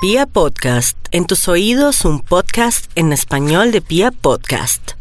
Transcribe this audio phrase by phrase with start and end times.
[0.00, 4.92] Pia Podcast, en tus oídos un podcast en español de Pia Podcast.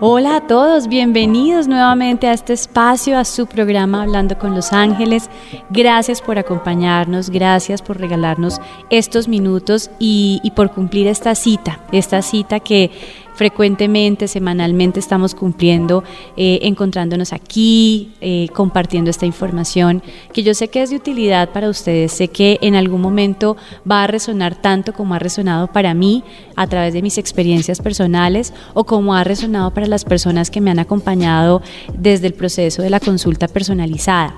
[0.00, 5.28] Hola a todos, bienvenidos nuevamente a este espacio, a su programa Hablando con los Ángeles.
[5.70, 8.60] Gracias por acompañarnos, gracias por regalarnos
[8.90, 12.92] estos minutos y, y por cumplir esta cita, esta cita que
[13.34, 16.04] frecuentemente, semanalmente estamos cumpliendo,
[16.36, 20.02] eh, encontrándonos aquí, eh, compartiendo esta información
[20.32, 23.56] que yo sé que es de utilidad para ustedes, sé que en algún momento
[23.90, 26.22] va a resonar tanto como ha resonado para mí
[26.56, 30.70] a través de mis experiencias personales o como ha resonado para las personas que me
[30.70, 31.62] han acompañado
[31.96, 34.36] desde el proceso de la consulta personalizada.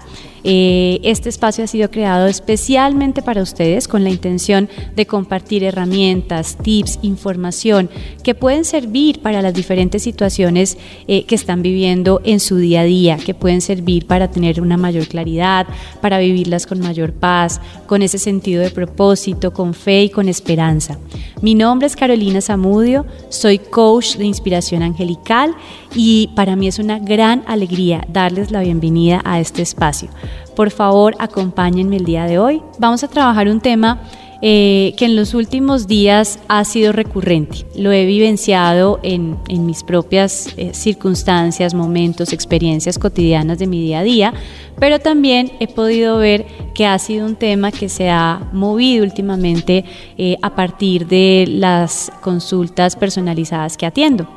[0.48, 6.56] Eh, este espacio ha sido creado especialmente para ustedes con la intención de compartir herramientas,
[6.62, 7.90] tips, información
[8.22, 10.78] que pueden servir para las diferentes situaciones
[11.08, 14.76] eh, que están viviendo en su día a día, que pueden servir para tener una
[14.76, 15.66] mayor claridad,
[16.00, 20.96] para vivirlas con mayor paz, con ese sentido de propósito, con fe y con esperanza.
[21.42, 25.56] Mi nombre es Carolina Zamudio, soy coach de inspiración angelical
[25.92, 30.08] y para mí es una gran alegría darles la bienvenida a este espacio.
[30.54, 32.62] Por favor, acompáñenme el día de hoy.
[32.78, 34.00] Vamos a trabajar un tema
[34.42, 37.64] eh, que en los últimos días ha sido recurrente.
[37.74, 44.02] Lo he vivenciado en, mis propias eh, circunstancias, momentos, experiencias cotidianas de mi día a
[44.02, 44.34] día,
[44.78, 49.86] pero también he podido ver que ha sido un tema que se ha movido últimamente
[50.18, 54.28] eh, a partir de las consultas personalizadas que atiendo.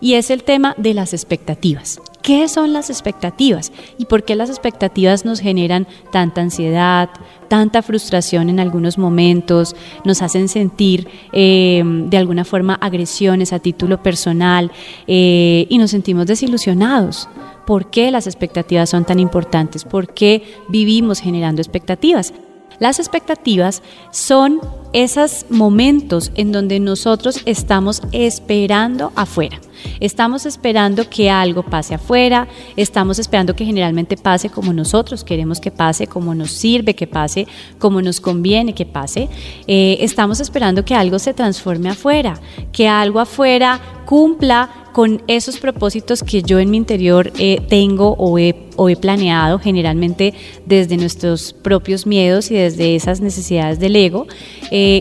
[0.00, 2.00] Y es el tema de las expectativas.
[2.22, 7.08] ¿Qué son las expectativas y por qué las expectativas nos generan tanta ansiedad,
[7.48, 14.02] tanta frustración en algunos momentos, nos hacen sentir eh, de alguna forma agresiones a título
[14.02, 14.70] personal
[15.06, 17.28] eh, y nos sentimos desilusionados?
[17.66, 19.84] ¿Por qué las expectativas son tan importantes?
[19.84, 22.34] ¿Por qué vivimos generando expectativas?
[22.80, 24.60] Las expectativas son
[24.92, 29.60] esos momentos en donde nosotros estamos esperando afuera.
[29.98, 35.70] Estamos esperando que algo pase afuera, estamos esperando que generalmente pase como nosotros queremos que
[35.70, 37.46] pase, como nos sirve que pase,
[37.78, 39.28] como nos conviene que pase.
[39.66, 42.38] Eh, estamos esperando que algo se transforme afuera,
[42.72, 48.38] que algo afuera cumpla con esos propósitos que yo en mi interior eh, tengo o
[48.38, 48.54] he,
[49.00, 50.32] planeado generalmente
[50.64, 54.26] desde nuestros propios miedos y desde esas necesidades del ego,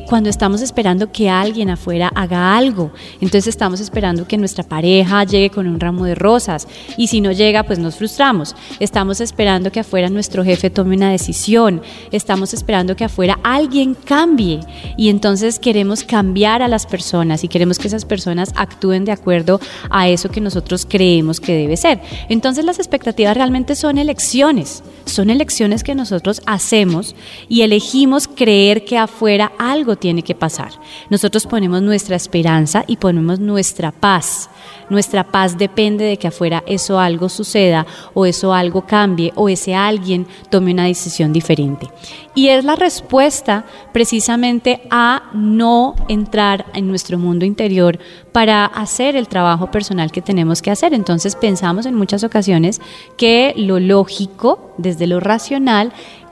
[0.08, 2.92] cuando estamos esperando que alguien afuera haga algo.
[3.22, 6.68] Entonces estamos esperando que nuestra pareja llegue con un ramo de rosas
[6.98, 8.56] y si no llega, pues nos frustramos.
[8.80, 11.82] Estamos esperando que afuera nuestro jefe tome una decisión,
[12.12, 14.60] estamos esperando que afuera alguien cambie
[14.98, 19.60] y entonces queremos cambiar a las personas y queremos que esas personas actúen de acuerdo
[19.90, 22.00] a eso que nosotros creemos que debe ser.
[22.30, 27.16] Entonces las expectativas realmente son elecciones, son elecciones que nosotros hacemos
[27.48, 30.72] y elegimos creer que afuera algo tiene que pasar.
[31.10, 34.50] Nosotros ponemos nuestra esperanza y ponemos nuestra paz.
[34.90, 39.76] Nuestra paz depende de que afuera eso algo suceda o eso algo cambie o ese
[39.76, 41.88] alguien tome una decisión diferente.
[42.36, 48.00] Y es la respuesta precisamente a no entrar en nuestro mundo interior
[48.32, 50.94] para hacer el trabajo personal que tenemos que hacer.
[50.94, 52.82] Entonces pensamos en muchas ocasiones
[53.18, 55.92] que lo lógico, desde lo racional,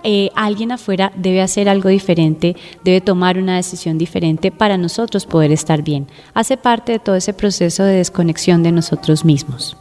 [0.09, 5.51] eh, alguien afuera debe hacer algo diferente, debe tomar una decisión diferente para nosotros poder
[5.51, 6.07] estar bien.
[6.34, 9.75] Hace parte de todo ese proceso de desconexión de nosotros mismos.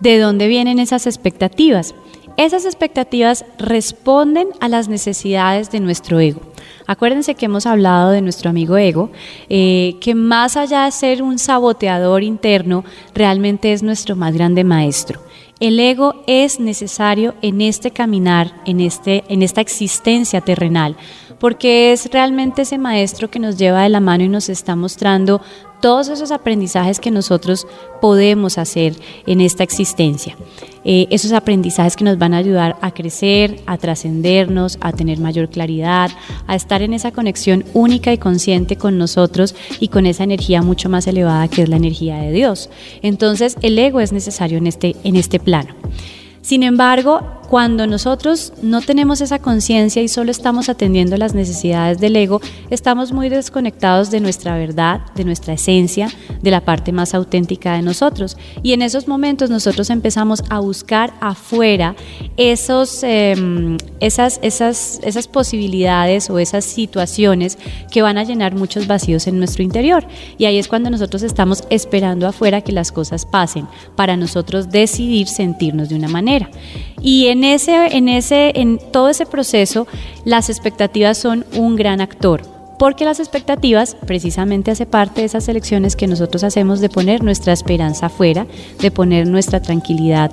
[0.00, 1.94] ¿De dónde vienen esas expectativas?
[2.36, 6.40] Esas expectativas responden a las necesidades de nuestro ego.
[6.88, 9.10] Acuérdense que hemos hablado de nuestro amigo ego,
[9.48, 12.84] eh, que más allá de ser un saboteador interno,
[13.14, 15.20] realmente es nuestro más grande maestro.
[15.60, 20.96] El ego es necesario en este caminar, en, este, en esta existencia terrenal,
[21.40, 25.40] porque es realmente ese maestro que nos lleva de la mano y nos está mostrando
[25.80, 27.66] todos esos aprendizajes que nosotros
[28.00, 28.94] podemos hacer
[29.26, 30.36] en esta existencia.
[30.84, 35.48] Eh, esos aprendizajes que nos van a ayudar a crecer, a trascendernos, a tener mayor
[35.50, 36.10] claridad,
[36.46, 40.88] a estar en esa conexión única y consciente con nosotros y con esa energía mucho
[40.88, 42.70] más elevada que es la energía de Dios.
[43.02, 45.74] Entonces el ego es necesario en este, en este plano.
[46.40, 52.14] Sin embargo, cuando nosotros no tenemos esa conciencia y solo estamos atendiendo las necesidades del
[52.16, 56.10] ego, estamos muy desconectados de nuestra verdad, de nuestra esencia,
[56.42, 58.36] de la parte más auténtica de nosotros.
[58.62, 61.96] Y en esos momentos nosotros empezamos a buscar afuera
[62.36, 67.56] esos, em, esas, esas, esas posibilidades o esas situaciones
[67.90, 70.06] que van a llenar muchos vacíos en nuestro interior.
[70.36, 73.66] Y ahí es cuando nosotros estamos esperando afuera que las cosas pasen
[73.96, 76.50] para nosotros decidir sentirnos de una manera.
[77.00, 79.86] Y en ese, en ese, en todo ese proceso,
[80.24, 85.96] las expectativas son un gran actor porque las expectativas precisamente hace parte de esas elecciones
[85.96, 88.46] que nosotros hacemos de poner nuestra esperanza afuera,
[88.80, 90.30] de poner nuestra tranquilidad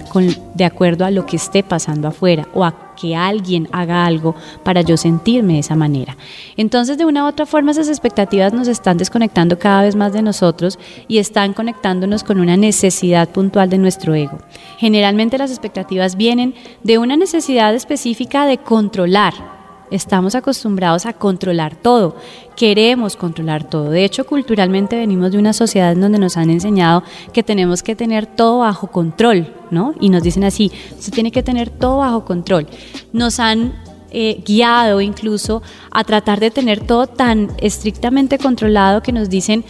[0.53, 4.81] de acuerdo a lo que esté pasando afuera o a que alguien haga algo para
[4.81, 6.15] yo sentirme de esa manera.
[6.55, 10.21] Entonces, de una u otra forma, esas expectativas nos están desconectando cada vez más de
[10.21, 14.37] nosotros y están conectándonos con una necesidad puntual de nuestro ego.
[14.77, 19.54] Generalmente las expectativas vienen de una necesidad específica de controlar,
[19.91, 22.15] Estamos acostumbrados a controlar todo,
[22.55, 23.91] queremos controlar todo.
[23.91, 27.03] De hecho, culturalmente venimos de una sociedad en donde nos han enseñado
[27.33, 29.93] que tenemos que tener todo bajo control, ¿no?
[29.99, 32.67] Y nos dicen así, se tiene que tener todo bajo control.
[33.13, 33.73] Nos han
[34.11, 35.61] eh, guiado incluso
[35.91, 39.65] a tratar de tener todo tan estrictamente controlado que nos dicen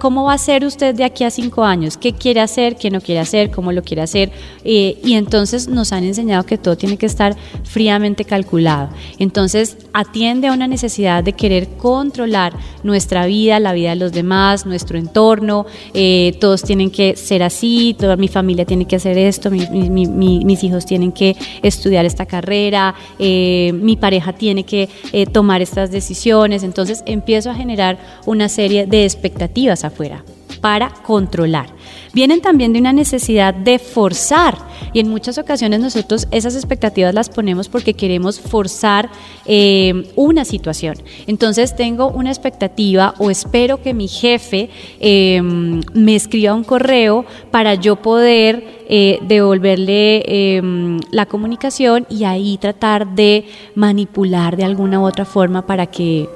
[0.00, 1.96] ¿Cómo va a ser usted de aquí a cinco años?
[1.96, 2.76] ¿Qué quiere hacer?
[2.76, 3.50] ¿Qué no quiere hacer?
[3.50, 4.32] ¿Cómo lo quiere hacer?
[4.64, 8.88] Eh, y entonces nos han enseñado que todo tiene que estar fríamente calculado.
[9.18, 14.66] Entonces atiende a una necesidad de querer controlar nuestra vida, la vida de los demás,
[14.66, 15.66] nuestro entorno.
[15.94, 20.86] Eh, todos tienen que ser así, toda mi familia tiene que hacer esto, mis hijos
[20.86, 24.88] tienen que estudiar esta carrera, eh, mi pareja tiene que
[25.30, 26.64] tomar estas decisiones.
[26.64, 29.41] Entonces empiezo a generar una serie de expectativas
[29.84, 30.24] afuera
[30.62, 31.66] para controlar.
[32.14, 34.56] Vienen también de una necesidad de forzar
[34.92, 39.10] y en muchas ocasiones nosotros esas expectativas las ponemos porque queremos forzar
[39.46, 40.94] eh, una situación.
[41.26, 47.74] Entonces tengo una expectativa o espero que mi jefe em, me escriba un correo para
[47.74, 55.06] yo poder eh, devolverle em, la comunicación y ahí tratar de manipular de alguna u
[55.06, 56.28] otra forma para que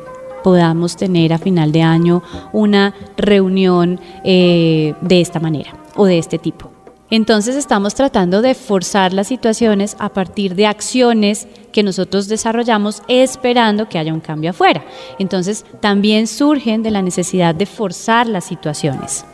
[0.47, 2.23] podamos tener a final de año
[2.53, 6.71] una reunión eh, de esta manera o de este tipo.
[7.11, 13.89] Entonces estamos tratando de forzar las situaciones a partir de acciones que nosotros desarrollamos esperando
[13.89, 14.85] que haya un cambio afuera.
[15.19, 19.25] Entonces también surgen de la necesidad de forzar las situaciones.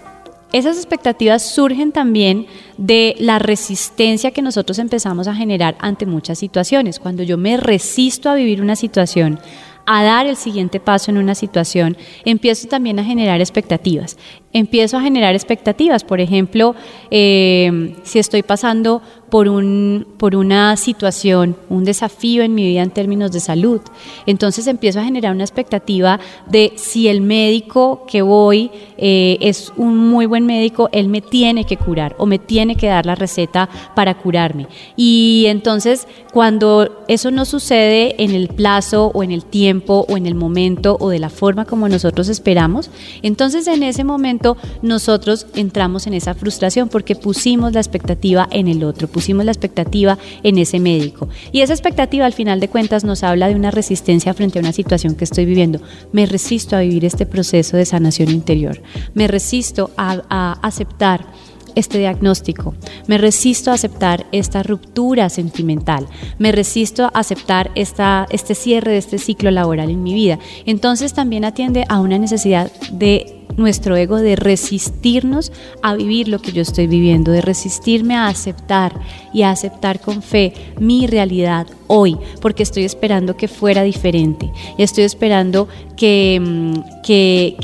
[0.50, 2.46] Esas expectativas surgen también
[2.78, 6.98] de la resistencia que nosotros empezamos a generar ante muchas situaciones.
[6.98, 9.40] Cuando yo me resisto a vivir una situación,
[9.86, 14.16] a dar el siguiente paso en una situación, empiezo también a generar expectativas.
[14.52, 16.74] Empiezo a generar expectativas, por ejemplo,
[17.10, 19.02] eh, si estoy pasando
[19.32, 23.80] por, un, por una situación, un desafío en mi vida en términos de salud.
[24.26, 26.20] Entonces empiezo a generar una expectativa
[26.50, 31.64] de si el médico que voy eh, es un muy buen médico, él me tiene
[31.64, 34.66] que curar o me tiene que dar la receta para curarme.
[34.96, 40.26] Y entonces cuando eso no sucede en el plazo o en el tiempo o en
[40.26, 42.90] el momento o de la forma como nosotros esperamos,
[43.22, 44.41] entonces en ese momento
[44.82, 50.18] nosotros entramos en esa frustración porque pusimos la expectativa en el otro pusimos la expectativa
[50.42, 51.28] en ese médico.
[51.52, 54.72] Y esa expectativa al final de cuentas nos habla de una resistencia frente a una
[54.72, 55.80] situación que estoy viviendo.
[56.12, 58.82] Me resisto a vivir este proceso de sanación interior.
[59.14, 61.26] Me resisto a, aceptar
[61.74, 62.74] este diagnóstico,
[63.06, 66.06] me resisto a aceptar esta ruptura sentimental,
[66.38, 70.38] me resisto a aceptar esta, este cierre de este ciclo laboral en mi vida.
[70.66, 75.52] Entonces también atiende a una necesidad de nuestro ego de resistirnos
[75.82, 78.92] a vivir lo que yo estoy viviendo, de resistirme a aceptar
[79.32, 85.04] y a aceptar con fe mi realidad hoy, porque estoy esperando que fuera diferente, estoy
[85.04, 87.56] esperando que, mm, que,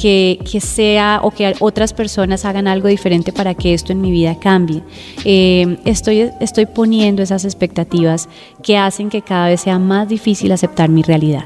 [0.44, 4.38] que, sea o que otras personas hagan algo diferente para que esto en mi vida
[4.38, 4.82] cambie.
[5.24, 8.28] Eh, estoy, estoy poniendo esas expectativas
[8.62, 11.44] que hacen que cada vez sea más difícil aceptar mi realidad.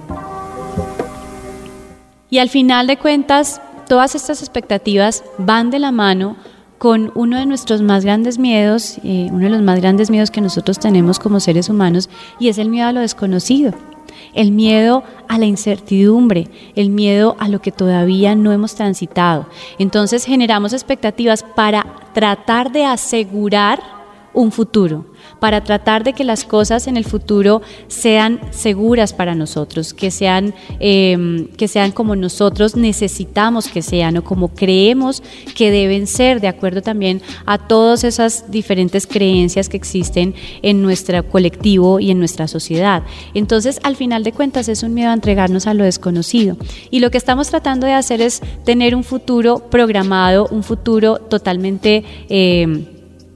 [2.31, 3.61] Y al final de cuentas,
[3.93, 6.37] todas estas expectativas van de la mano
[6.79, 10.41] con uno de nuestros más grandes miedos, eh, uno de los más grandes miedos que
[10.41, 12.09] nosotros tenemos como seres humanos,
[12.41, 13.75] y es el miedo a lo desconocido,
[14.33, 19.47] el miedo a la incertidumbre, el miedo a lo que todavía no hemos transitado.
[19.79, 21.85] Entonces generamos expectativas para
[22.15, 23.79] tratar de asegurar
[24.33, 25.05] un futuro,
[25.43, 30.55] para tratar de que las cosas en el futuro sean seguras para nosotros, que sean,
[30.79, 35.21] em, que sean como nosotros necesitamos que sean o como creemos
[35.57, 41.29] que deben ser, de acuerdo también a todas esas diferentes creencias que existen en nuestro
[41.29, 43.03] colectivo y en nuestra sociedad.
[43.35, 46.57] Entonces, al final de cuentas, es un miedo a entregarnos a lo desconocido.
[46.93, 52.05] Y lo que estamos tratando de hacer es tener un futuro programado, un futuro totalmente...
[52.29, 52.92] Em,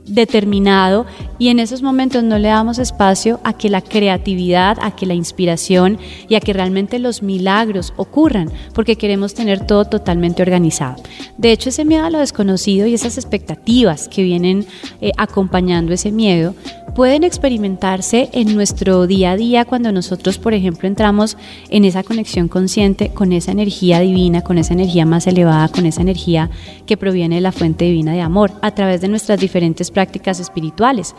[0.06, 1.06] determinado
[1.38, 5.14] y en esos momentos no le damos espacio a que la creatividad, a que la
[5.14, 5.98] inspiración
[6.28, 10.96] y a que realmente los milagros ocurran, porque queremos tener todo totalmente organizado.
[11.36, 14.66] De hecho, ese miedo a lo desconocido y esas expectativas que vienen
[15.00, 16.54] eh, acompañando ese miedo
[16.96, 21.36] pueden experimentarse en nuestro día a día cuando nosotros, por ejemplo, entramos
[21.68, 26.00] en esa conexión consciente con esa energía divina, con esa energía más elevada, con esa
[26.00, 26.48] energía
[26.86, 31.14] que proviene de la fuente divina de amor, a través de nuestras diferentes prácticas espirituales.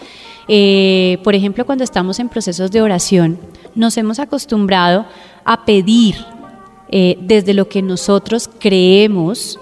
[0.48, 3.38] Eh, por ejemplo, cuando estamos en procesos de oración,
[3.76, 5.06] nos hemos acostumbrado
[5.46, 6.16] a pedir
[6.90, 9.60] eh, desde lo que nosotros creemos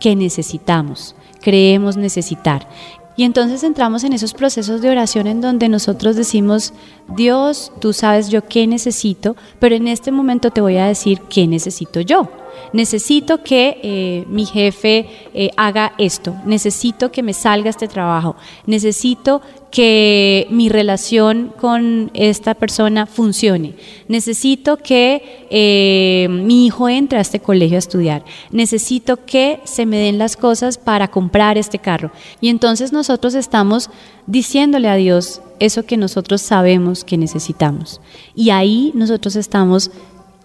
[0.00, 2.68] que necesitamos, creemos necesitar.
[3.16, 6.74] Y entonces entramos en esos procesos de oración en donde nosotros decimos,
[7.08, 11.46] Dios, tú sabes yo qué necesito, pero en este momento te voy a decir qué
[11.46, 12.28] necesito yo
[12.72, 18.36] necesito que eh, mi jefe eh, haga esto, necesito que me salga este trabajo,
[18.66, 23.74] necesito que mi relación con esta persona funcione,
[24.08, 29.98] necesito que eh, mi hijo entre a este colegio a estudiar, necesito que se me
[29.98, 32.10] den las cosas para comprar este carro.
[32.40, 33.90] Y entonces nosotros estamos
[34.26, 38.00] diciéndole a Dios eso que nosotros sabemos que necesitamos.
[38.34, 39.90] Y ahí nosotros estamos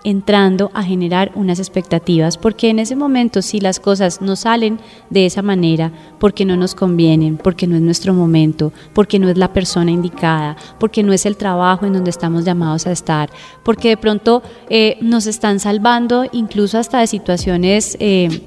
[0.04, 4.80] entrando a generar unas expectativas, porque en ese momento si las cosas no salen
[5.10, 9.38] de esa manera, porque no nos convienen, porque no es nuestro momento, porque no es
[9.38, 13.30] la persona indicada, porque no es el trabajo en donde estamos llamados a estar,
[13.64, 17.98] porque de pronto eh, nos están salvando incluso hasta de situaciones...
[18.00, 18.42] Eh,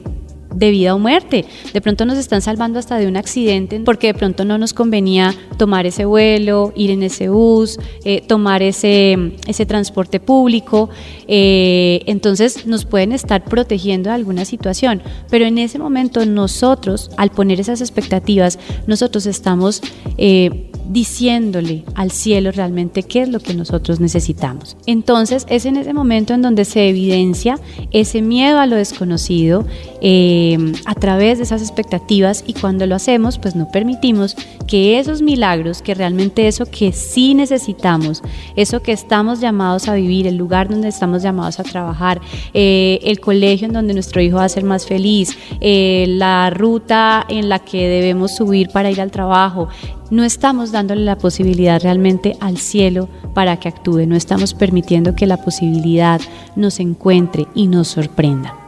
[0.55, 1.45] de vida o muerte.
[1.73, 5.35] De pronto nos están salvando hasta de un accidente porque de pronto no nos convenía
[5.59, 10.91] tomar ese vuelo, ir en ese bus, eh, tomar ese, ese transporte público.
[11.27, 15.03] Eh, entonces nos pueden estar protegiendo de alguna situación.
[15.31, 19.81] Pero en ese momento nosotros, al poner esas expectativas, nosotros estamos...
[20.19, 24.77] Eh, diciéndole al cielo realmente qué es lo que nosotros necesitamos.
[24.87, 27.59] Entonces es en ese momento en donde se evidencia
[27.91, 29.67] ese miedo a lo desconocido
[30.07, 35.23] eh, a través de esas expectativas y cuando lo hacemos pues no permitimos que esos
[35.23, 38.23] milagros, que realmente eso que sí necesitamos,
[38.55, 42.21] eso que estamos llamados a vivir, el lugar donde estamos llamados a trabajar,
[42.53, 47.25] eh, el colegio en donde nuestro hijo va a ser más feliz, eh, la ruta
[47.31, 49.69] en la que debemos subir para ir al trabajo,
[50.11, 55.27] no estamos dándole la posibilidad realmente al cielo para que actúe, no estamos permitiendo que
[55.27, 56.21] la posibilidad
[56.57, 58.64] nos encuentre y nos sorprenda.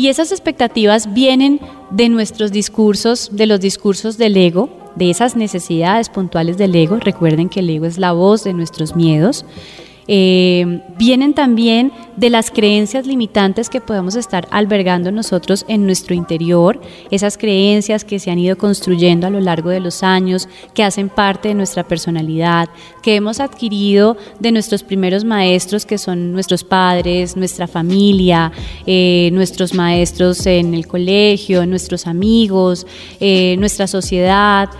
[0.00, 6.08] Y esas expectativas vienen de nuestros discursos, de los discursos del ego, de esas necesidades
[6.08, 6.96] puntuales del ego.
[6.96, 9.44] Recuerden que el ego es la voz de nuestros miedos.
[10.12, 16.80] Eh, vienen también de las creencias limitantes que podemos estar albergando nosotros en nuestro interior,
[17.12, 21.10] esas creencias que se han ido construyendo a lo largo de los años, que hacen
[21.10, 22.68] parte de nuestra personalidad,
[23.04, 28.50] que hemos adquirido de nuestros primeros maestros, que son nuestros padres, nuestra familia,
[28.86, 32.84] eh, nuestros maestros en el colegio, nuestros amigos,
[33.20, 34.70] eh, nuestra sociedad,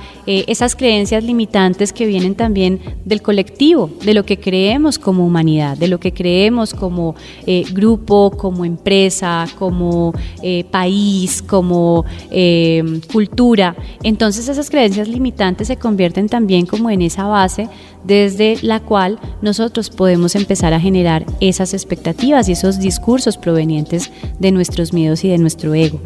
[0.46, 5.88] esas creencias limitantes que vienen también del colectivo, de lo que creemos como humanidad, de
[5.88, 7.14] lo que creemos como
[7.46, 13.74] eh, grupo, como empresa, como eh, país, como eh, cultura.
[14.02, 17.68] Entonces esas creencias limitantes se convierten también como en esa base
[18.04, 24.52] desde la cual nosotros podemos empezar a generar esas expectativas y esos discursos provenientes de
[24.52, 26.00] nuestros miedos y de nuestro ego.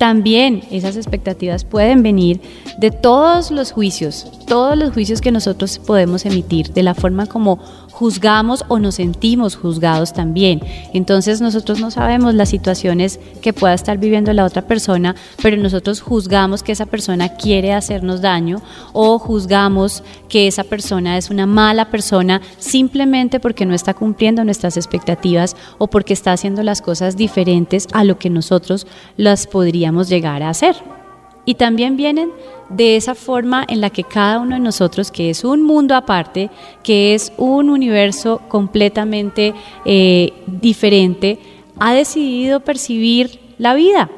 [0.00, 2.40] También esas expectativas pueden venir
[2.78, 7.58] de todos los juicios, todos los juicios que nosotros podemos emitir, de la forma como
[8.00, 10.62] juzgamos o nos sentimos juzgados también.
[10.94, 16.00] Entonces nosotros no sabemos las situaciones que pueda estar viviendo la otra persona, pero nosotros
[16.00, 18.62] juzgamos que esa persona quiere hacernos daño
[18.94, 24.78] o juzgamos que esa persona es una mala persona simplemente porque no está cumpliendo nuestras
[24.78, 28.86] expectativas o porque está haciendo las cosas diferentes a lo que nosotros
[29.18, 30.99] las podríamos llegar a hacer.
[31.44, 32.30] Y también vienen
[32.68, 36.50] de esa forma en la que cada uno de nosotros, que es un mundo aparte,
[36.82, 39.54] que es un universo completamente
[39.84, 41.38] eh, diferente,
[41.78, 44.10] ha decidido percibir la vida,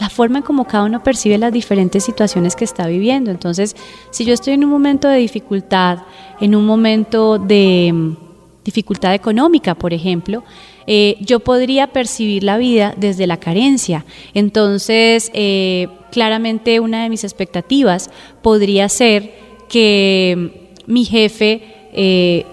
[0.00, 3.30] la forma en como cada uno percibe las diferentes situaciones que está viviendo.
[3.30, 3.76] Entonces,
[4.10, 5.98] si yo estoy en un momento de dificultad,
[6.40, 8.16] en un momento de mm,
[8.64, 10.42] dificultad económica, por ejemplo,
[10.86, 14.04] eh, yo podría percibir la vida desde la carencia.
[14.34, 18.10] Entonces, eh, claramente una de mis expectativas
[18.42, 19.32] podría ser
[19.68, 22.44] que mi jefe eh,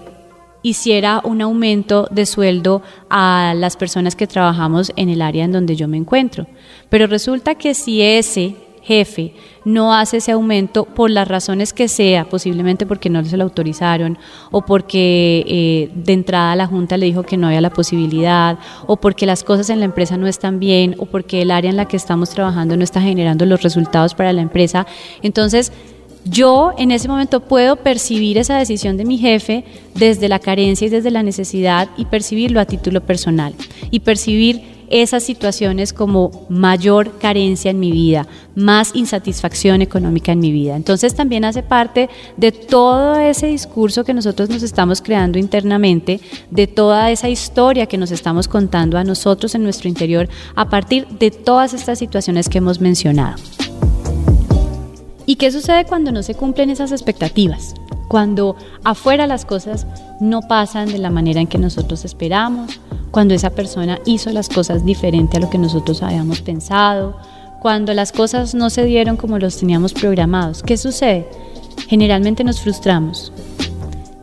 [0.63, 5.75] hiciera un aumento de sueldo a las personas que trabajamos en el área en donde
[5.75, 6.48] yo me encuentro.
[6.89, 9.34] Pero resulta que si ese jefe
[9.66, 14.18] no hace ese aumento por las razones que sea, posiblemente porque no se lo autorizaron
[14.51, 18.98] o porque eh, de entrada la Junta le dijo que no había la posibilidad o
[18.98, 21.86] porque las cosas en la empresa no están bien o porque el área en la
[21.86, 24.86] que estamos trabajando no está generando los resultados para la empresa.
[25.22, 25.72] Entonces,
[26.25, 29.63] yo en ese momento puedo percibir esa decisión de mi jefe
[29.96, 33.56] desde la carencia y desde la necesidad y percibirlo a título personal
[33.89, 40.51] y percibir esas situaciones como mayor carencia en mi vida, más insatisfacción económica en mi
[40.51, 40.75] vida.
[40.75, 46.19] Entonces también hace parte de todo ese discurso que nosotros nos estamos creando internamente,
[46.50, 51.08] de toda esa historia que nos estamos contando a nosotros en nuestro interior a partir
[51.08, 53.38] de todas estas situaciones que hemos mencionado.
[55.25, 57.75] ¿Y qué sucede cuando no se cumplen esas expectativas?
[58.08, 59.86] Cuando afuera las cosas
[60.19, 62.79] no pasan de la manera en que nosotros esperamos,
[63.12, 67.18] cuando esa persona hizo las cosas diferente a lo que nosotros habíamos pensado,
[67.60, 70.63] cuando las cosas no se dieron como los teníamos programados.
[70.63, 71.28] ¿Qué sucede?
[71.88, 73.32] Generalmente nos frustramos.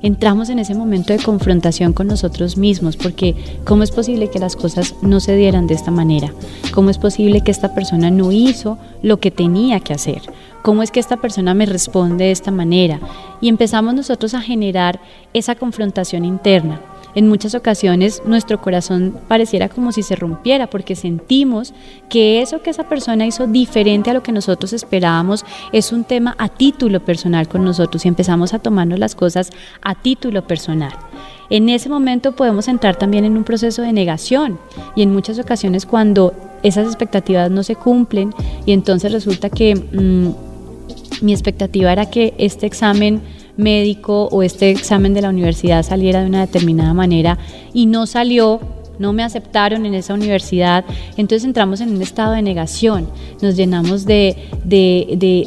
[0.03, 4.55] Entramos en ese momento de confrontación con nosotros mismos porque ¿cómo es posible que las
[4.55, 6.33] cosas no se dieran de esta manera?
[6.73, 10.23] ¿Cómo es posible que esta persona no hizo lo que tenía que hacer?
[10.63, 13.01] ¿Cómo es que esta persona me responde de esta manera?
[13.41, 15.01] Y empezamos nosotros a generar
[15.33, 16.81] esa confrontación interna
[17.17, 21.75] en muchas ocasiones nuestro corazón pareciera como si se rompiera porque sentimos
[22.09, 26.37] que eso que esa persona hizo diferente a lo que nosotros esperábamos es un tema
[26.39, 29.51] a título personal con nosotros y empezamos a tomarnos las cosas
[29.83, 30.93] a título personal.
[31.49, 34.59] En ese momento podemos entrar también en un proceso de negación
[34.95, 38.35] y en muchas ocasiones cuando esas expectativas no se cumplen
[38.67, 43.23] y entonces resulta que mm, mi expectativa era que este examen
[43.57, 47.39] médico o este examen de la universidad saliera de una determinada manera
[47.73, 48.61] y no salió
[48.99, 50.85] no me aceptaron en esa universidad,
[51.17, 53.09] entonces entramos en un estado de negación,
[53.43, 54.37] nos llenamos de,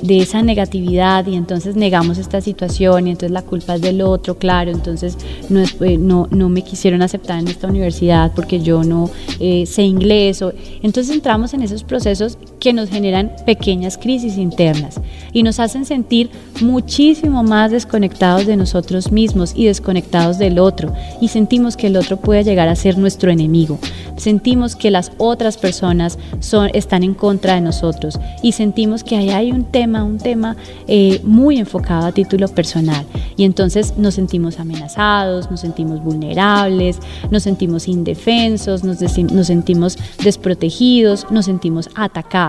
[0.07, 4.71] esa negatividad y entonces negamos esta situación y entonces la culpa es del otro, claro,
[4.71, 5.17] entonces
[5.49, 9.83] no, eh, no, no me quisieron aceptar en esta universidad porque yo no eh, sé
[9.83, 14.99] inglés, o, entonces entramos en esos procesos que nos generan pequeñas crisis internas
[15.31, 16.29] y nos hacen sentir
[16.61, 22.17] muchísimo más desconectados de nosotros mismos y desconectados del otro y sentimos que el otro
[22.17, 23.79] puede llegar a ser nuestro enemigo.
[24.17, 29.29] Sentimos que las otras personas son, están en contra de nosotros y sentimos que ahí
[29.29, 30.57] hay un tema, un tema
[30.87, 33.05] eh, muy enfocado a título personal.
[33.37, 36.99] Y entonces nos sentimos amenazados, nos sentimos vulnerables,
[37.31, 38.99] nos sentimos indefensos, nos,
[39.31, 42.48] nos sentimos desprotegidos, nos sentimos atacados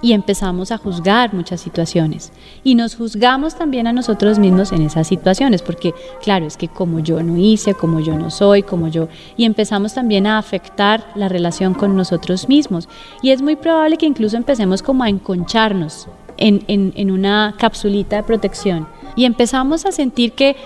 [0.00, 2.32] y empezamos a juzgar muchas situaciones.
[2.62, 7.00] Y nos juzgamos también a nosotros mismos en esas situaciones, porque claro, es que como
[7.00, 9.08] yo no hice, como yo no soy, como yo...
[9.36, 12.88] Y empezamos también a afectar la relación con nosotros mismos.
[13.22, 18.16] Y es muy probable que incluso empecemos como a enconcharnos en, en, en una capsulita
[18.16, 18.86] de protección.
[19.16, 20.56] Y empezamos a sentir que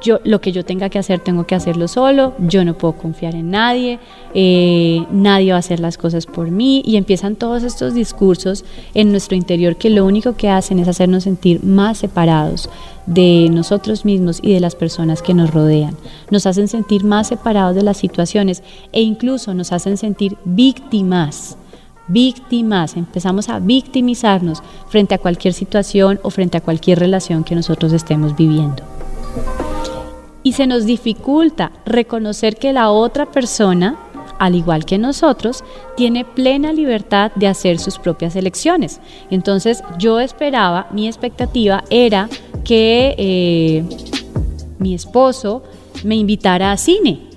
[0.00, 3.34] yo lo que yo tenga que hacer tengo que hacerlo solo, yo no puedo confiar
[3.34, 3.98] en nadie,
[4.34, 9.10] eh, nadie va a hacer las cosas por mí y empiezan todos estos discursos en
[9.10, 12.68] nuestro interior que lo único que hacen es hacernos sentir más separados
[13.06, 15.96] de nosotros mismos y de las personas que nos rodean.
[16.30, 21.56] Nos hacen sentir más separados de las situaciones e incluso nos hacen sentir víctimas
[22.10, 27.92] víctimas, empezamos a victimizarnos frente a cualquier situación o frente a cualquier relación que nosotros
[27.92, 28.82] estemos viviendo
[30.42, 33.98] y se nos dificulta reconocer que la otra persona,
[34.38, 35.64] al igual que nosotros,
[35.96, 39.00] tiene plena libertad de hacer sus propias elecciones.
[39.30, 42.28] Entonces yo esperaba, mi expectativa era
[42.64, 43.84] que eh,
[44.78, 45.62] mi esposo
[46.04, 47.28] me invitara a cine.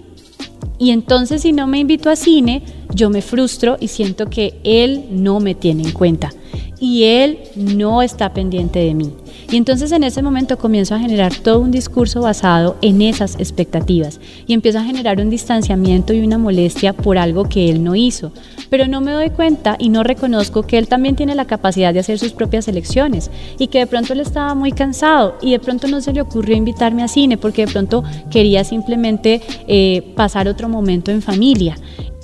[0.80, 2.63] Y entonces si no me invito a cine,
[2.94, 6.32] yo me frustro y siento que él no me tiene en cuenta
[6.80, 9.13] y él no está pendiente de mí.
[9.54, 14.20] Y entonces en ese momento comienzo a generar todo un discurso basado en esas expectativas
[14.48, 18.32] y empiezo a generar un distanciamiento y una molestia por algo que él no hizo.
[18.72, 22.00] Pero no me doy cuenta y no reconozco que él también tiene la capacidad de
[22.00, 25.88] hacer sus propias elecciones y que de pronto él estaba muy cansado y de pronto
[25.88, 30.68] no se le ocurrió invitarme a cine porque de pronto quería simplemente eh, pasar otro
[30.68, 31.76] momento en familia.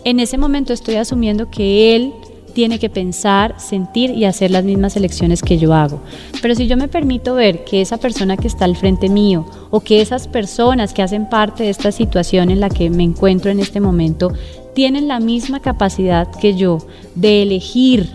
[0.04, 2.12] En ese momento estoy asumiendo que él
[2.60, 6.02] tiene que pensar, sentir y hacer las mismas elecciones que yo hago.
[6.42, 9.80] Pero si yo me permito ver que esa persona que está al frente mío o
[9.80, 13.62] que esas personas que hacen parte de esta situación en la que me encuentro en
[13.62, 14.34] este momento
[14.76, 16.80] tienen la misma capacidad que yo
[17.16, 18.10] de elegir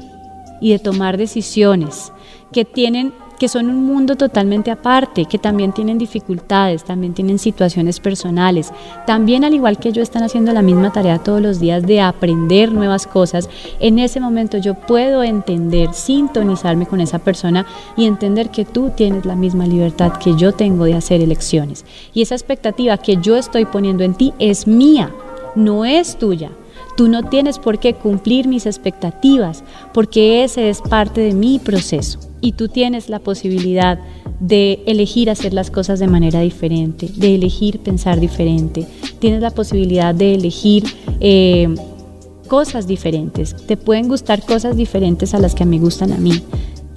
[0.61, 2.12] y de tomar decisiones,
[2.52, 8.00] que tienen que son un mundo totalmente aparte, que también tienen dificultades, también tienen situaciones
[8.00, 8.72] personales,
[9.07, 12.72] también al igual que yo están haciendo la misma tarea todos los días de aprender
[12.72, 17.66] nuevas cosas, en ese momento yo puedo entender, sintonizarme con esa persona
[17.98, 21.85] y entender que tú tienes la misma libertad que yo tengo de hacer elecciones.
[22.14, 25.11] Y esa expectativa que yo estoy poniendo en ti es mía,
[25.54, 26.50] no es tuya.
[26.96, 32.20] Tú no tienes por qué cumplir mis expectativas, porque ese es parte de mi proceso.
[32.40, 33.98] Y tú tienes la posibilidad
[34.38, 38.87] de elegir hacer las cosas de manera diferente, de elegir pensar diferente.
[39.18, 40.85] Tienes la posibilidad de elegir
[41.20, 41.74] eh,
[42.48, 43.57] cosas diferentes.
[43.66, 46.42] Te pueden gustar cosas diferentes a las que me gustan a mí.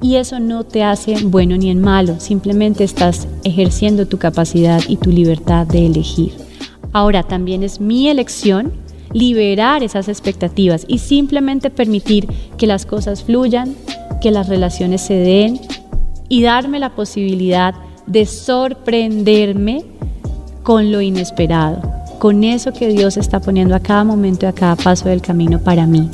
[0.01, 4.97] Y eso no te hace bueno ni en malo, simplemente estás ejerciendo tu capacidad y
[4.97, 6.33] tu libertad de elegir.
[6.93, 8.73] Ahora también es mi elección
[9.13, 13.75] liberar esas expectativas y simplemente permitir que las cosas fluyan,
[14.21, 15.59] que las relaciones se den
[16.29, 19.83] y darme la posibilidad de sorprenderme
[20.63, 21.81] con lo inesperado,
[22.19, 25.59] con eso que Dios está poniendo a cada momento y a cada paso del camino
[25.59, 26.09] para mí.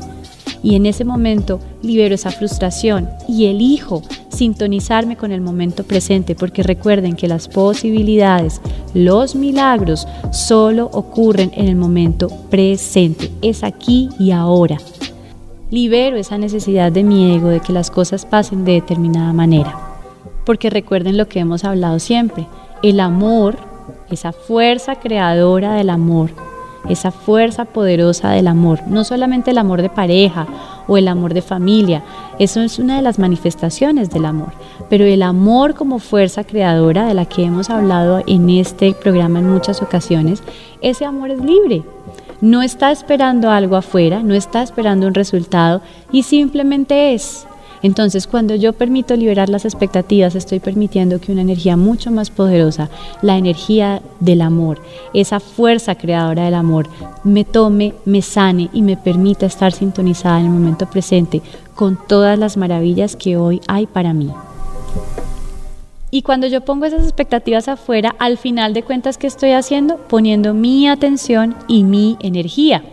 [0.63, 6.63] Y en ese momento libero esa frustración y elijo sintonizarme con el momento presente, porque
[6.63, 8.62] recuerden que las posibilidades,
[8.93, 13.30] los milagros, solo ocurren en el momento presente.
[13.41, 14.78] Es aquí y ahora.
[15.69, 19.78] Libero esa necesidad de mi ego de que las cosas pasen de determinada manera.
[20.45, 22.47] Porque recuerden lo que hemos hablado siempre.
[22.84, 23.58] El amor,
[24.10, 26.32] esa fuerza creadora del amor,
[26.89, 30.48] esa fuerza poderosa del amor, no solamente el amor de pareja
[30.88, 32.04] o el amor de familia,
[32.39, 34.54] eso es una de las manifestaciones del amor,
[34.89, 39.50] pero el amor como fuerza creadora de la que hemos hablado en este programa en
[39.50, 40.43] muchas ocasiones,
[40.82, 41.84] ese amor es libre.
[42.41, 47.48] No está esperando algo afuera, no está esperando un resultado y simplemente es.
[47.84, 52.89] Entonces, cuando yo permito liberar las expectativas, estoy permitiendo que una energía mucho más poderosa,
[53.22, 54.82] la energía del amor,
[55.13, 56.88] esa fuerza creadora del amor,
[57.26, 61.41] me tome, me sane y me permita estar sintonizada en el momento presente
[61.76, 64.32] con todas las maravillas que hoy hay para mí.
[66.10, 69.98] Y cuando yo pongo esas expectativas afuera, al final de cuentas, ¿qué estoy haciendo?
[69.98, 72.84] Poniendo mi atención y mi energía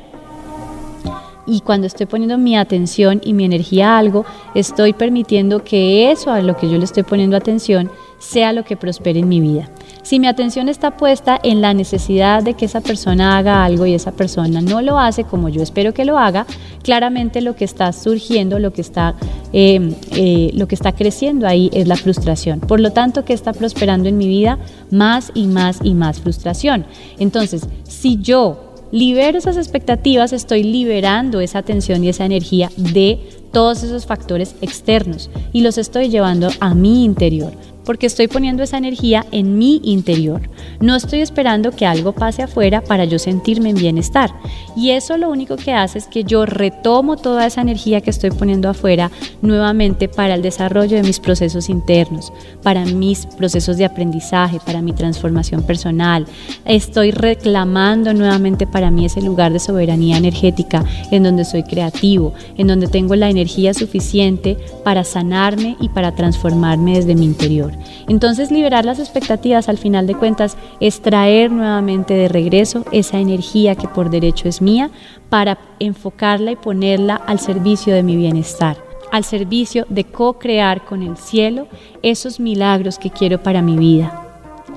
[1.50, 6.30] y cuando estoy poniendo mi atención y mi energía a algo, estoy permitiendo que eso
[6.30, 9.68] a lo que yo le estoy poniendo atención sea lo que prospere en mi vida.
[10.02, 13.94] Si mi atención está puesta en la necesidad de que esa persona haga algo y
[13.94, 16.46] esa persona no lo hace como yo espero que lo haga,
[16.82, 19.16] claramente lo que está surgiendo, lo que está,
[19.52, 22.60] em, eh, lo que está creciendo ahí es la frustración.
[22.60, 24.58] Por lo tanto, ¿qué está prosperando en mi vida?
[24.90, 26.86] Más y más y más frustración.
[27.18, 33.20] Entonces, si yo libero esas expectativas, estoy liberando esa atención y esa energía de
[33.52, 37.52] todos esos factores externos y los estoy llevando a mi interior
[37.84, 40.48] porque estoy poniendo esa energía en mi interior.
[40.80, 44.30] No estoy esperando que algo pase afuera para yo sentirme en bienestar.
[44.76, 48.30] Y eso lo único que hace es que yo retomo toda esa energía que estoy
[48.30, 49.10] poniendo afuera
[49.42, 54.92] nuevamente para el desarrollo de mis procesos internos, para mis procesos de aprendizaje, para mi
[54.92, 56.26] transformación personal.
[56.64, 62.66] Estoy reclamando nuevamente para mí ese lugar de soberanía energética en donde soy creativo, en
[62.66, 67.69] donde tengo la energía suficiente para sanarme y para transformarme desde mi interior.
[68.08, 73.74] Entonces liberar las expectativas al final de cuentas es traer nuevamente de regreso esa energía
[73.74, 74.90] que por derecho es mía
[75.28, 78.76] para enfocarla y ponerla al servicio de mi bienestar
[79.10, 81.66] al servicio de co-crear con el cielo
[82.02, 84.26] esos milagros que quiero para mi vida,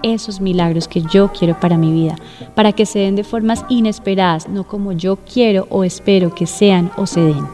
[0.01, 2.15] esos milagros que yo quiero para mi vida,
[2.56, 6.91] para que se den de formas inesperadas, no como yo quiero o espero que sean
[6.97, 7.45] o se den.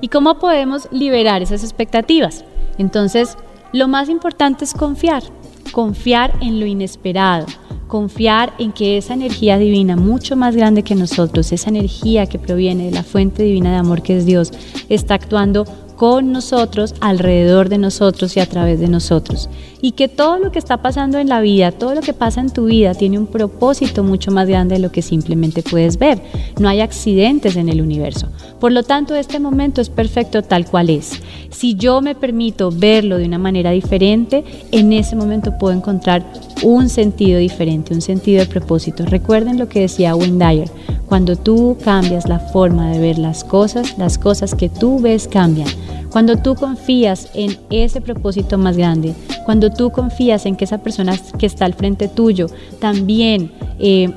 [0.00, 2.44] ¿Y cómo podemos liberar esas expectativas?
[2.80, 3.36] Entonces,
[3.74, 5.22] lo más importante es confiar,
[5.70, 7.44] confiar en lo inesperado,
[7.88, 12.86] confiar en que esa energía divina, mucho más grande que nosotros, esa energía que proviene
[12.86, 14.50] de la fuente divina de amor que es Dios,
[14.88, 15.66] está actuando
[16.00, 19.50] con nosotros, alrededor de nosotros y a través de nosotros.
[19.82, 22.48] Y que todo lo que está pasando en la vida, todo lo que pasa en
[22.48, 26.22] tu vida tiene un propósito mucho más grande de lo que simplemente puedes ver.
[26.58, 28.30] No hay accidentes en el universo.
[28.60, 31.20] Por lo tanto, este momento es perfecto tal cual es.
[31.50, 36.24] Si yo me permito verlo de una manera diferente, en ese momento puedo encontrar
[36.62, 39.04] un sentido diferente, un sentido de propósito.
[39.04, 40.70] Recuerden lo que decía Wayne Dyer,
[41.10, 45.68] cuando tú cambias la forma de ver las cosas, las cosas que tú ves cambian.
[46.10, 51.18] Cuando tú confías en ese propósito más grande, cuando tú confías en que esa persona
[51.38, 52.46] que está al frente tuyo
[52.80, 54.10] también eh,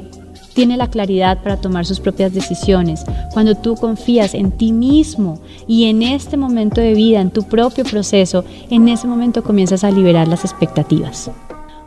[0.54, 5.86] tiene la claridad para tomar sus propias decisiones, cuando tú confías en ti mismo y
[5.86, 10.28] en este momento de vida, en tu propio proceso, en ese momento comienzas a liberar
[10.28, 11.32] las expectativas.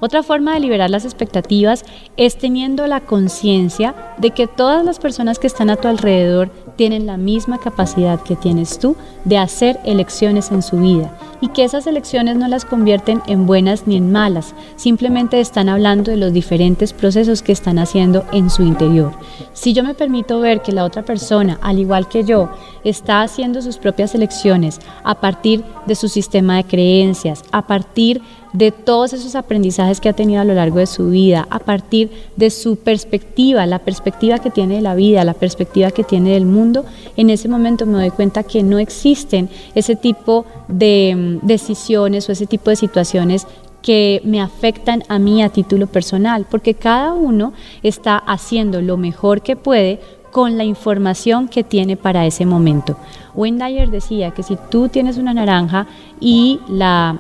[0.01, 1.85] Otra forma de liberar las expectativas
[2.17, 7.07] es teniendo la conciencia de que todas las personas que están a tu alrededor tienen
[7.07, 11.11] la misma capacidad que tienes tú de hacer elecciones en su vida
[11.41, 16.11] y que esas elecciones no las convierten en buenas ni en malas, simplemente están hablando
[16.11, 19.13] de los diferentes procesos que están haciendo en su interior.
[19.53, 22.51] Si yo me permito ver que la otra persona, al igual que yo,
[22.85, 28.23] está haciendo sus propias elecciones a partir de su sistema de creencias, a partir
[28.57, 32.11] de todos esos aprendizajes que ha tenido a lo largo de su vida, a partir
[32.37, 36.47] de su perspectiva, la perspectiva que tiene de la vida, la perspectiva que tiene del
[36.47, 36.66] mundo,
[37.17, 42.33] en ese momento me doy cuenta que no existen ese tipo de mm, decisiones o
[42.33, 43.47] ese tipo de situaciones
[43.83, 47.53] que me afectan a mí a título personal, porque cada uno
[47.85, 50.01] está haciendo lo mejor que puede
[50.33, 52.97] con la información que tiene para ese momento.
[53.35, 55.87] Wayne Dyer decía que si tú tienes una naranja
[56.21, 57.19] y la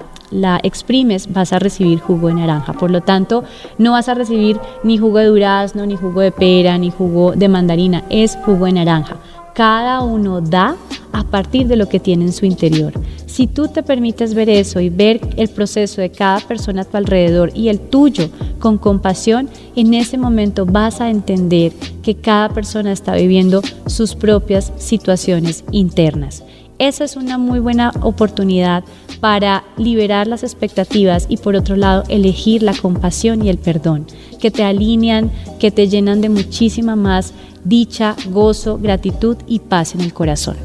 [0.62, 2.72] exprimes, vas a recibir jugo de naranja.
[2.72, 3.44] Por lo tanto,
[3.78, 7.48] no vas a recibir ni jugo de durazno, ni jugo de pera, ni jugo de
[7.48, 9.16] mandarina, es jugo de naranja.
[9.56, 10.76] Cada uno da
[11.12, 12.92] a partir de lo que tiene en su interior.
[13.24, 16.98] Si tú te permites ver eso y ver el proceso de cada persona a tu
[16.98, 18.28] alrededor y el tuyo
[18.60, 24.74] con compasión, en ese momento vas a entender que cada persona está viviendo sus propias
[24.76, 26.44] situaciones internas.
[26.78, 28.84] Esa es una muy buena oportunidad
[29.20, 34.06] para liberar las expectativas y por otro lado elegir la compasión y el perdón,
[34.40, 37.32] que te alinean, que te llenan de muchísima más
[37.64, 40.56] dicha, gozo, gratitud y paz en el corazón.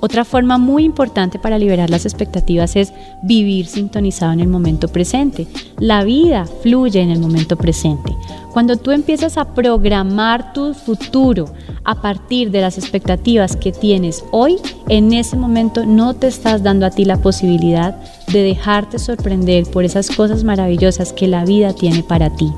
[0.00, 5.46] Otra forma muy importante para liberar las expectativas es vivir sintonizado en el momento presente.
[5.78, 8.14] La vida fluye en el momento presente.
[8.54, 11.46] Cuando tú empiezas a programar tu futuro
[11.82, 16.86] a partir de las expectativas que tienes hoy, en ese momento no te estás dando
[16.86, 17.96] a ti la posibilidad
[18.28, 22.52] de dejarte sorprender por esas cosas maravillosas que la vida tiene para ti.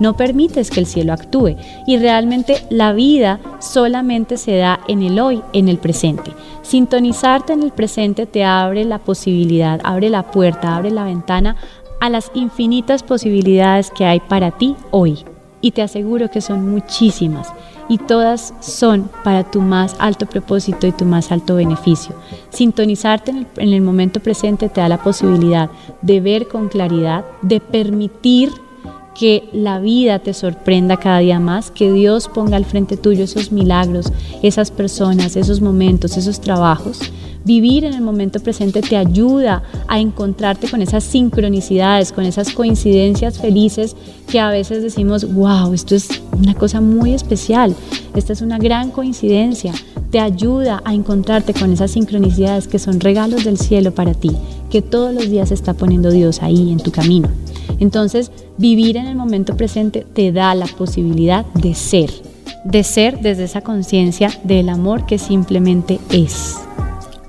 [0.00, 5.20] No permites que el cielo actúe y realmente la vida solamente se da en el
[5.20, 6.32] hoy, en el presente.
[6.62, 11.56] Sintonizarte en el presente te abre la posibilidad, abre la puerta, abre la ventana
[12.00, 15.26] a las infinitas posibilidades que hay para ti hoy
[15.62, 17.48] y te aseguro que son muchísimas
[17.88, 22.14] y todas son para tu más alto propósito y tu más alto beneficio.
[22.50, 25.70] Sintonizarte en el, momento presente te da la posibilidad
[26.02, 28.50] de ver con claridad, de permitir
[29.14, 33.52] que la vida te sorprenda cada día más, que Dios ponga al frente tuyo esos
[33.52, 34.10] milagros,
[34.42, 37.12] esas personas, esos momentos, esos trabajos
[37.44, 43.38] Vivir en el momento presente te ayuda a encontrarte con esas sincronicidades, con esas coincidencias
[43.38, 43.96] felices
[44.30, 47.74] que a veces decimos, wow, esto es una cosa muy especial,
[48.14, 49.72] esta es una gran coincidencia.
[50.10, 54.30] Te ayuda a encontrarte con esas sincronicidades que son regalos del cielo para ti,
[54.70, 57.28] que todos los días está poniendo Dios ahí en tu camino.
[57.80, 62.10] Entonces, vivir en el momento presente te da la posibilidad de ser,
[62.64, 66.58] de ser desde esa conciencia del amor que simplemente es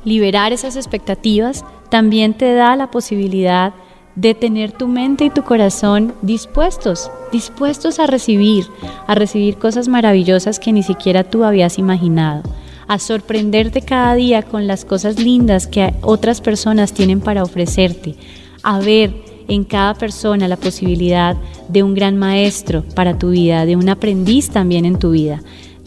[0.05, 3.73] liberar esas expectativas también te da la posibilidad
[4.15, 8.65] de tener tu mente y tu corazón dispuestos, dispuestos a recibir,
[9.07, 12.43] a recibir cosas maravillosas que ni siquiera tú habías imaginado,
[12.87, 18.15] a sorprenderte cada día con las cosas lindas que otras personas tienen para ofrecerte,
[18.61, 19.13] a ver
[19.47, 21.35] en cada persona la posibilidad
[21.67, 25.41] de un gran maestro para tu vida, de un aprendiz también en tu vida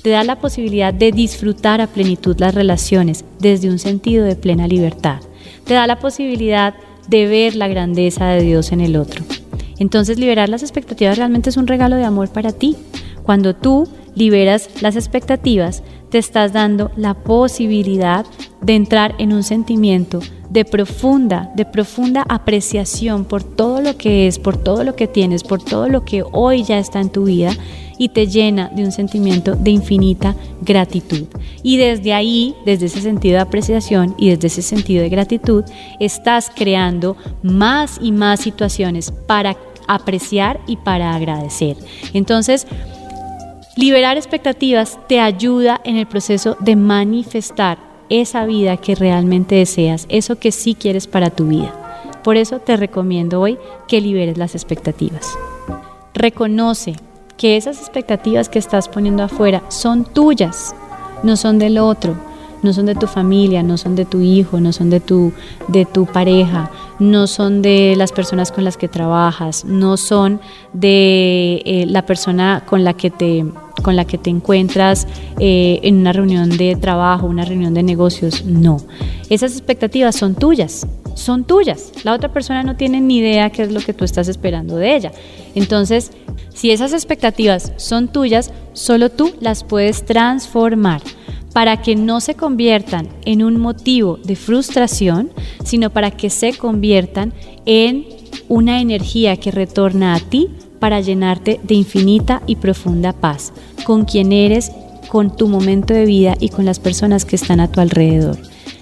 [0.07, 4.69] te da la posibilidad de disfrutar a plenitud las relaciones desde un sentido de plena
[4.69, 5.19] libertad.
[5.65, 6.75] Te da la posibilidad
[7.09, 9.25] de ver la grandeza de Dios en el otro.
[9.81, 12.77] Entonces liberar las expectativas realmente es un regalo de amor para ti.
[13.25, 18.27] Cuando tú liberas las expectativas, te estás dando la posibilidad
[18.61, 24.39] de entrar en un sentimiento de profunda, de profunda apreciación por todo lo que es,
[24.39, 27.53] por todo lo que tienes, por todo lo que hoy ya está en tu vida
[27.99, 31.25] y te llena de un sentimiento de infinita gratitud.
[31.63, 35.65] Y desde ahí, desde ese sentido de apreciación y desde ese sentido de gratitud,
[36.01, 39.57] estás creando más y más situaciones para
[39.89, 41.77] apreciar y para agradecer.
[42.13, 42.67] Entonces,
[43.77, 50.39] liberar expectativas te ayuda en el proceso de manifestar esa vida que realmente deseas, eso
[50.39, 51.73] que sí quieres para tu vida.
[52.25, 55.37] Por eso te recomiendo hoy que liberes las expectativas.
[56.15, 56.97] Reconoce
[57.37, 60.75] que esas expectativas que estás poniendo afuera son tuyas,
[61.23, 62.17] no son del otro,
[62.67, 65.33] no son de tu familia, no son de tu hijo, no son de tu,
[65.69, 70.41] de tu pareja, no son de las personas con las que trabajas, no son
[70.73, 73.47] de eh, la persona con la que te,
[73.83, 75.07] con la que te encuentras
[75.39, 78.79] eh, en una reunión de trabajo, una reunión de negocios, no.
[79.31, 81.93] Esas expectativas son tuyas, son tuyas.
[82.03, 84.97] La otra persona no tiene ni idea qué es lo que tú estás esperando de
[84.97, 85.13] ella.
[85.55, 86.11] Entonces,
[86.53, 91.01] si esas expectativas son tuyas, solo tú las puedes transformar.
[91.57, 95.31] Para que no se conviertan en un motivo de frustración,
[95.65, 97.33] sino para que se conviertan
[97.65, 98.05] en
[98.51, 104.33] una energía que retorna a ti para llenarte de infinita y profunda paz, con quien
[104.33, 104.71] eres,
[105.09, 108.37] con tu momento de vida y con las personas que están a tu alrededor.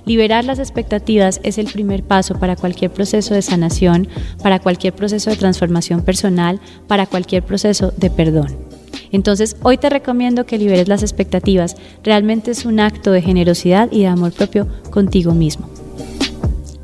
[0.04, 4.08] Liberar las expectativas es el primer paso para cualquier proceso de sanación,
[4.42, 6.58] para cualquier proceso de transformación personal,
[6.88, 8.73] para cualquier proceso de perdón.
[9.14, 11.76] Entonces, hoy te recomiendo que liberes las expectativas.
[12.02, 15.68] Realmente es un acto de generosidad y de amor propio contigo mismo.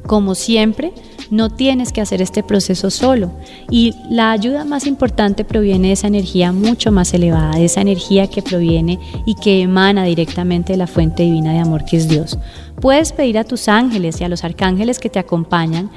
[0.07, 0.93] Como siempre,
[1.31, 3.33] no tienes que hacer este proceso solo
[3.69, 8.29] y la ayuda más importante proviene de esa energía mucho más elevada, de esa energía
[8.29, 12.39] que proviene y que emana directamente de la fuente divina de amor que es Dios.
[12.81, 15.91] Puedes pedir a tus ángeles y a los arcángeles que te acompañan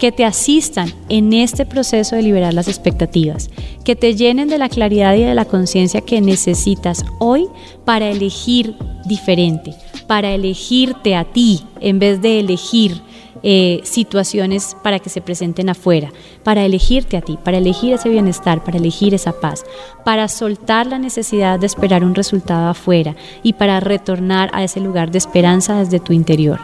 [0.00, 3.50] que te asistan en este proceso de liberar las expectativas,
[3.84, 7.46] que te llenen de la claridad y de la conciencia que necesitas hoy
[7.84, 9.74] para elegir diferente,
[10.08, 13.02] para elegirte a ti en vez de elegir
[13.42, 16.12] eh, situaciones para que se presenten afuera,
[16.44, 19.64] para elegirte a ti, para elegir ese bienestar, para elegir esa paz,
[20.04, 25.10] para soltar la necesidad de esperar un resultado afuera y para retornar a ese lugar
[25.10, 26.60] de esperanza desde tu interior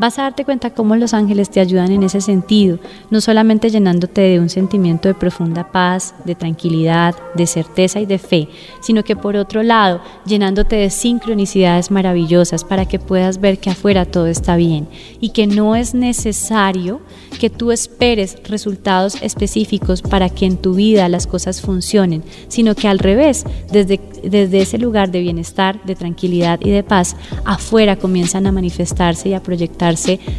[0.00, 2.78] vas a darte cuenta cómo los ángeles te ayudan en ese sentido,
[3.10, 8.18] no solamente llenándote de un sentimiento de profunda paz, de tranquilidad, de certeza y de
[8.18, 8.48] fe,
[8.80, 14.06] sino que por otro lado, llenándote de sincronicidades maravillosas para que puedas ver que afuera
[14.06, 14.88] todo está bien
[15.20, 17.02] y que no es necesario
[17.38, 22.88] que tú esperes resultados específicos para que en tu vida las cosas funcionen, sino que
[22.88, 28.46] al revés, desde, desde ese lugar de bienestar, de tranquilidad y de paz, afuera comienzan
[28.46, 29.96] a manifestarse y a proyectar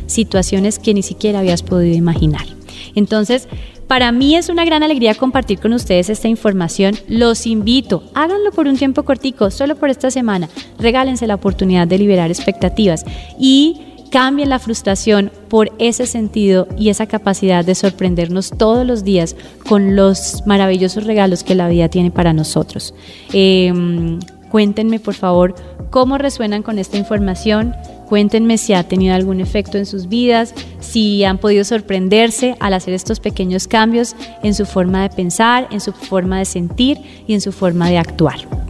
[0.07, 2.45] situaciones que ni siquiera habías podido imaginar.
[2.95, 3.47] Entonces,
[3.87, 6.95] para mí es una gran alegría compartir con ustedes esta información.
[7.09, 10.49] Los invito, háganlo por un tiempo cortico, solo por esta semana.
[10.79, 13.03] Regálense la oportunidad de liberar expectativas
[13.37, 19.35] y cambien la frustración por ese sentido y esa capacidad de sorprendernos todos los días
[19.67, 22.93] con los maravillosos regalos que la vida tiene para nosotros.
[23.33, 24.19] Em,
[24.49, 25.55] cuéntenme por favor
[25.89, 27.73] cómo resuenan con esta información,
[28.11, 32.93] Cuéntenme si ha tenido algún efecto en sus vidas, si han podido sorprenderse al hacer
[32.93, 37.39] estos pequeños cambios en su forma de pensar, en su forma de sentir y en
[37.39, 38.60] su forma de actuar.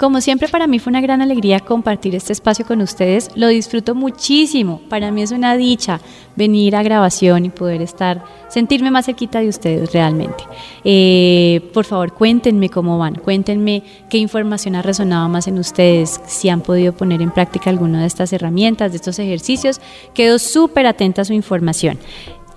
[0.00, 3.94] Como siempre para mí fue una gran alegría compartir este espacio con ustedes, lo disfruto
[3.94, 6.00] muchísimo, para mí es una dicha
[6.36, 10.42] venir a grabación y poder estar, sentirme más cerquita de ustedes realmente.
[10.84, 16.48] Eh, por favor cuéntenme cómo van, cuéntenme qué información ha resonado más en ustedes, si
[16.48, 19.82] han podido poner en práctica alguna de estas herramientas, de estos ejercicios,
[20.14, 21.98] quedo súper atenta a su información.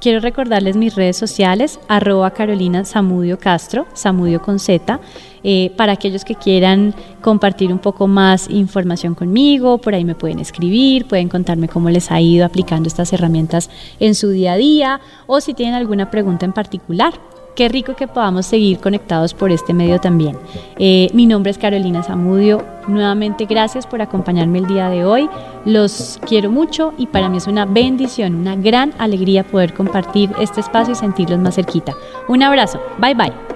[0.03, 4.99] Quiero recordarles mis redes sociales, arroba Carolina Samudio Castro, Samudio con Z,
[5.45, 10.39] eh, para aquellos que quieran compartir un poco más información conmigo, por ahí me pueden
[10.39, 13.69] escribir, pueden contarme cómo les ha ido aplicando estas herramientas
[14.01, 17.13] en su día a día o si tienen alguna pregunta en particular.
[17.55, 20.37] Qué rico que podamos seguir conectados por este medio también.
[20.79, 22.63] Eh, mi nombre es Carolina Zamudio.
[22.87, 25.29] Nuevamente gracias por acompañarme el día de hoy.
[25.65, 30.61] Los quiero mucho y para mí es una bendición, una gran alegría poder compartir este
[30.61, 31.93] espacio y sentirlos más cerquita.
[32.27, 32.81] Un abrazo.
[32.99, 33.52] Bye bye.